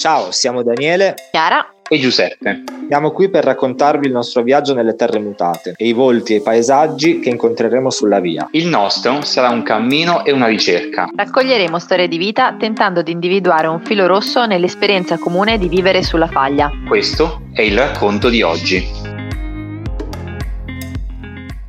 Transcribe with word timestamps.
Ciao, 0.00 0.30
siamo 0.30 0.62
Daniele, 0.62 1.14
Chiara 1.30 1.74
e 1.86 1.98
Giuseppe. 1.98 2.62
Siamo 2.88 3.10
qui 3.10 3.28
per 3.28 3.44
raccontarvi 3.44 4.06
il 4.06 4.12
nostro 4.12 4.42
viaggio 4.42 4.72
nelle 4.72 4.96
terre 4.96 5.18
mutate 5.18 5.74
e 5.76 5.88
i 5.88 5.92
volti 5.92 6.32
e 6.32 6.36
i 6.36 6.40
paesaggi 6.40 7.20
che 7.20 7.28
incontreremo 7.28 7.90
sulla 7.90 8.18
via. 8.18 8.48
Il 8.52 8.66
nostro 8.66 9.20
sarà 9.20 9.50
un 9.50 9.62
cammino 9.62 10.24
e 10.24 10.32
una 10.32 10.46
ricerca. 10.46 11.06
Raccoglieremo 11.14 11.78
storie 11.78 12.08
di 12.08 12.16
vita 12.16 12.56
tentando 12.58 13.02
di 13.02 13.12
individuare 13.12 13.66
un 13.66 13.84
filo 13.84 14.06
rosso 14.06 14.46
nell'esperienza 14.46 15.18
comune 15.18 15.58
di 15.58 15.68
vivere 15.68 16.02
sulla 16.02 16.28
faglia. 16.28 16.70
Questo 16.88 17.42
è 17.52 17.60
il 17.60 17.76
racconto 17.76 18.30
di 18.30 18.40
oggi. 18.40 18.82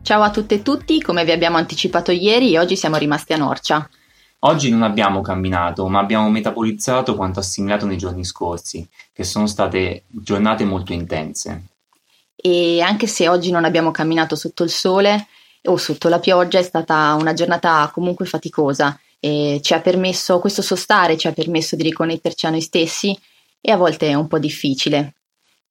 Ciao 0.00 0.22
a 0.22 0.30
tutte 0.30 0.54
e 0.54 0.62
tutti, 0.62 1.02
come 1.02 1.24
vi 1.24 1.32
abbiamo 1.32 1.56
anticipato 1.56 2.12
ieri, 2.12 2.56
oggi 2.56 2.76
siamo 2.76 2.98
rimasti 2.98 3.32
a 3.32 3.38
Norcia. 3.38 3.88
Oggi 4.44 4.70
non 4.70 4.82
abbiamo 4.82 5.20
camminato, 5.20 5.86
ma 5.86 6.00
abbiamo 6.00 6.28
metabolizzato 6.28 7.14
quanto 7.14 7.38
assimilato 7.38 7.86
nei 7.86 7.96
giorni 7.96 8.24
scorsi, 8.24 8.86
che 9.12 9.22
sono 9.22 9.46
state 9.46 10.02
giornate 10.08 10.64
molto 10.64 10.92
intense. 10.92 11.66
E 12.34 12.80
anche 12.80 13.06
se 13.06 13.28
oggi 13.28 13.52
non 13.52 13.64
abbiamo 13.64 13.92
camminato 13.92 14.34
sotto 14.34 14.64
il 14.64 14.70
sole 14.70 15.28
o 15.66 15.76
sotto 15.76 16.08
la 16.08 16.18
pioggia, 16.18 16.58
è 16.58 16.62
stata 16.64 17.14
una 17.14 17.34
giornata 17.34 17.88
comunque 17.94 18.26
faticosa 18.26 18.98
e 19.20 19.60
ci 19.62 19.74
ha 19.74 19.80
permesso, 19.80 20.40
questo 20.40 20.60
sostare 20.60 21.16
ci 21.16 21.28
ha 21.28 21.32
permesso 21.32 21.76
di 21.76 21.84
riconnetterci 21.84 22.46
a 22.46 22.50
noi 22.50 22.62
stessi 22.62 23.16
e 23.60 23.70
a 23.70 23.76
volte 23.76 24.08
è 24.08 24.14
un 24.14 24.26
po' 24.26 24.40
difficile. 24.40 25.14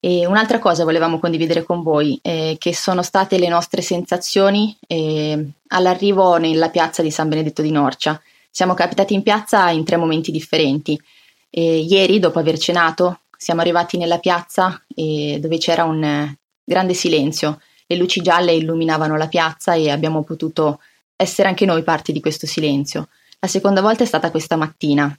E 0.00 0.24
un'altra 0.24 0.58
cosa 0.58 0.84
volevamo 0.84 1.18
condividere 1.18 1.62
con 1.62 1.82
voi, 1.82 2.18
eh, 2.22 2.56
che 2.58 2.74
sono 2.74 3.02
state 3.02 3.38
le 3.38 3.48
nostre 3.48 3.82
sensazioni 3.82 4.74
eh, 4.86 5.46
all'arrivo 5.68 6.38
nella 6.38 6.70
piazza 6.70 7.02
di 7.02 7.10
San 7.10 7.28
Benedetto 7.28 7.60
di 7.60 7.70
Norcia. 7.70 8.18
Siamo 8.54 8.74
capitati 8.74 9.14
in 9.14 9.22
piazza 9.22 9.70
in 9.70 9.82
tre 9.82 9.96
momenti 9.96 10.30
differenti. 10.30 11.00
E 11.48 11.78
ieri, 11.78 12.18
dopo 12.18 12.38
aver 12.38 12.58
cenato, 12.58 13.20
siamo 13.34 13.62
arrivati 13.62 13.96
nella 13.96 14.18
piazza 14.18 14.78
dove 14.86 15.56
c'era 15.56 15.84
un 15.84 16.04
eh, 16.04 16.38
grande 16.62 16.92
silenzio. 16.92 17.62
Le 17.86 17.96
luci 17.96 18.20
gialle 18.20 18.52
illuminavano 18.52 19.16
la 19.16 19.26
piazza 19.26 19.72
e 19.72 19.90
abbiamo 19.90 20.22
potuto 20.22 20.80
essere 21.16 21.48
anche 21.48 21.64
noi 21.64 21.82
parte 21.82 22.12
di 22.12 22.20
questo 22.20 22.46
silenzio. 22.46 23.08
La 23.38 23.48
seconda 23.48 23.80
volta 23.80 24.02
è 24.02 24.06
stata 24.06 24.30
questa 24.30 24.56
mattina. 24.56 25.18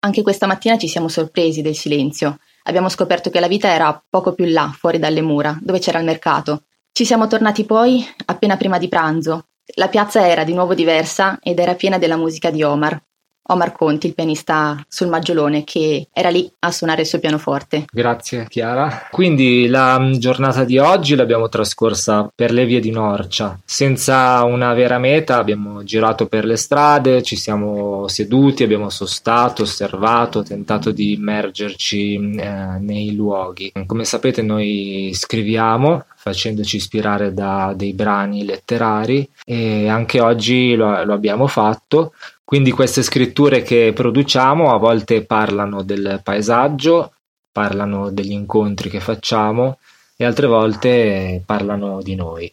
Anche 0.00 0.22
questa 0.22 0.48
mattina 0.48 0.76
ci 0.76 0.88
siamo 0.88 1.06
sorpresi 1.06 1.62
del 1.62 1.76
silenzio. 1.76 2.40
Abbiamo 2.64 2.88
scoperto 2.88 3.30
che 3.30 3.38
la 3.38 3.46
vita 3.46 3.68
era 3.68 4.04
poco 4.10 4.34
più 4.34 4.46
là, 4.46 4.74
fuori 4.76 4.98
dalle 4.98 5.22
mura, 5.22 5.56
dove 5.62 5.78
c'era 5.78 6.00
il 6.00 6.04
mercato. 6.04 6.64
Ci 6.90 7.04
siamo 7.04 7.28
tornati 7.28 7.64
poi 7.64 8.04
appena 8.26 8.56
prima 8.56 8.78
di 8.78 8.88
pranzo 8.88 9.46
la 9.76 9.88
piazza 9.88 10.28
era 10.28 10.44
di 10.44 10.52
nuovo 10.52 10.74
diversa 10.74 11.38
ed 11.42 11.58
era 11.58 11.74
piena 11.74 11.98
della 11.98 12.16
musica 12.16 12.50
di 12.50 12.62
Omar. 12.62 13.02
Omar 13.46 13.72
Conti, 13.72 14.06
il 14.06 14.14
pianista 14.14 14.82
sul 14.88 15.08
Maggiolone, 15.08 15.64
che 15.64 16.08
era 16.12 16.30
lì 16.30 16.50
a 16.60 16.70
suonare 16.70 17.02
il 17.02 17.06
suo 17.06 17.18
pianoforte. 17.18 17.84
Grazie 17.92 18.46
Chiara. 18.48 19.08
Quindi 19.10 19.66
la 19.66 19.98
mm, 19.98 20.12
giornata 20.14 20.64
di 20.64 20.78
oggi 20.78 21.14
l'abbiamo 21.14 21.48
trascorsa 21.48 22.30
per 22.34 22.52
le 22.52 22.64
vie 22.64 22.80
di 22.80 22.90
Norcia, 22.90 23.58
senza 23.64 24.42
una 24.44 24.72
vera 24.72 24.98
meta, 24.98 25.36
abbiamo 25.36 25.84
girato 25.84 26.26
per 26.26 26.44
le 26.44 26.56
strade, 26.56 27.22
ci 27.22 27.36
siamo 27.36 28.08
seduti, 28.08 28.62
abbiamo 28.62 28.88
sostato, 28.88 29.62
osservato, 29.62 30.42
tentato 30.42 30.90
di 30.90 31.12
immergerci 31.12 32.36
eh, 32.38 32.78
nei 32.80 33.14
luoghi. 33.14 33.72
Come 33.86 34.04
sapete 34.04 34.40
noi 34.40 35.10
scriviamo, 35.12 36.04
facendoci 36.16 36.76
ispirare 36.76 37.34
da 37.34 37.74
dei 37.76 37.92
brani 37.92 38.44
letterari 38.46 39.28
e 39.44 39.88
anche 39.88 40.20
oggi 40.22 40.74
lo, 40.74 41.04
lo 41.04 41.12
abbiamo 41.12 41.46
fatto. 41.46 42.14
Quindi 42.44 42.72
queste 42.72 43.02
scritture 43.02 43.62
che 43.62 43.92
produciamo 43.94 44.70
a 44.70 44.76
volte 44.76 45.24
parlano 45.24 45.82
del 45.82 46.20
paesaggio, 46.22 47.14
parlano 47.50 48.10
degli 48.10 48.32
incontri 48.32 48.90
che 48.90 49.00
facciamo 49.00 49.78
e 50.14 50.26
altre 50.26 50.46
volte 50.46 51.42
parlano 51.44 52.02
di 52.02 52.14
noi. 52.14 52.52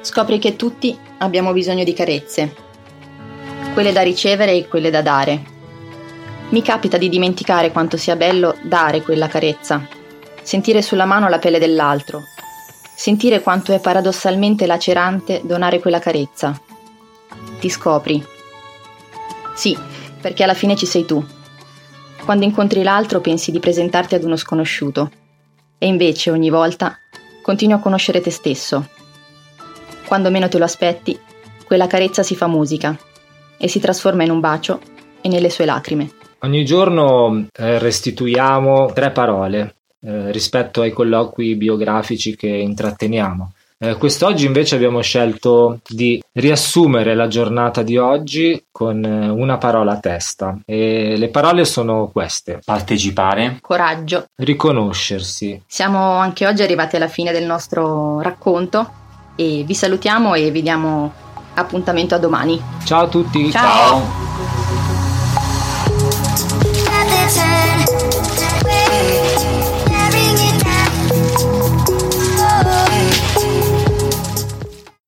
Scopri 0.00 0.38
che 0.38 0.54
tutti 0.54 0.96
abbiamo 1.18 1.52
bisogno 1.52 1.82
di 1.82 1.92
carezze, 1.92 2.54
quelle 3.74 3.90
da 3.90 4.02
ricevere 4.02 4.52
e 4.52 4.68
quelle 4.68 4.90
da 4.90 5.02
dare. 5.02 5.56
Mi 6.50 6.62
capita 6.62 6.96
di 6.96 7.08
dimenticare 7.08 7.72
quanto 7.72 7.96
sia 7.96 8.14
bello 8.14 8.54
dare 8.62 9.02
quella 9.02 9.26
carezza, 9.26 9.86
sentire 10.42 10.82
sulla 10.82 11.04
mano 11.04 11.28
la 11.28 11.40
pelle 11.40 11.58
dell'altro, 11.58 12.22
sentire 12.94 13.42
quanto 13.42 13.72
è 13.72 13.80
paradossalmente 13.80 14.66
lacerante 14.66 15.40
donare 15.42 15.80
quella 15.80 15.98
carezza. 15.98 16.58
Ti 17.58 17.68
scopri. 17.68 18.36
Sì, 19.58 19.76
perché 20.20 20.44
alla 20.44 20.54
fine 20.54 20.76
ci 20.76 20.86
sei 20.86 21.04
tu. 21.04 21.20
Quando 22.24 22.44
incontri 22.44 22.84
l'altro 22.84 23.20
pensi 23.20 23.50
di 23.50 23.58
presentarti 23.58 24.14
ad 24.14 24.22
uno 24.22 24.36
sconosciuto 24.36 25.10
e 25.78 25.88
invece 25.88 26.30
ogni 26.30 26.48
volta 26.48 26.96
continui 27.42 27.74
a 27.74 27.80
conoscere 27.80 28.20
te 28.20 28.30
stesso. 28.30 28.88
Quando 30.06 30.30
meno 30.30 30.46
te 30.46 30.58
lo 30.58 30.64
aspetti, 30.64 31.18
quella 31.64 31.88
carezza 31.88 32.22
si 32.22 32.36
fa 32.36 32.46
musica 32.46 32.96
e 33.58 33.66
si 33.66 33.80
trasforma 33.80 34.22
in 34.22 34.30
un 34.30 34.38
bacio 34.38 34.80
e 35.20 35.28
nelle 35.28 35.50
sue 35.50 35.64
lacrime. 35.64 36.08
Ogni 36.42 36.64
giorno 36.64 37.48
eh, 37.52 37.80
restituiamo 37.80 38.92
tre 38.92 39.10
parole 39.10 39.74
eh, 40.02 40.30
rispetto 40.30 40.82
ai 40.82 40.92
colloqui 40.92 41.56
biografici 41.56 42.36
che 42.36 42.46
intratteniamo. 42.46 43.54
Eh, 43.80 43.96
quest'oggi 43.96 44.44
invece 44.44 44.74
abbiamo 44.74 45.00
scelto 45.02 45.78
di 45.86 46.20
riassumere 46.32 47.14
la 47.14 47.28
giornata 47.28 47.82
di 47.82 47.96
oggi 47.96 48.64
con 48.72 49.04
eh, 49.04 49.28
una 49.28 49.56
parola 49.56 49.92
a 49.92 50.00
testa 50.00 50.58
e 50.64 51.16
le 51.16 51.28
parole 51.28 51.64
sono 51.64 52.10
queste. 52.12 52.58
Partecipare. 52.64 53.58
Coraggio. 53.60 54.24
Riconoscersi. 54.34 55.62
Siamo 55.64 56.16
anche 56.16 56.44
oggi 56.44 56.62
arrivati 56.62 56.96
alla 56.96 57.06
fine 57.06 57.30
del 57.30 57.44
nostro 57.44 58.20
racconto 58.20 58.90
e 59.36 59.62
vi 59.64 59.74
salutiamo 59.74 60.34
e 60.34 60.50
vi 60.50 60.62
diamo 60.62 61.12
appuntamento 61.54 62.16
a 62.16 62.18
domani. 62.18 62.60
Ciao 62.84 63.04
a 63.04 63.08
tutti. 63.08 63.48
Ciao. 63.52 64.02
Ciao. 67.28 68.17